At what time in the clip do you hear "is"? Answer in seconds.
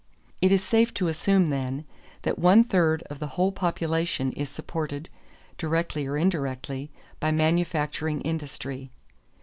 0.51-0.63, 4.31-4.49